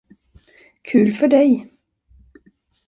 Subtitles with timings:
[0.83, 1.71] Kul för dig.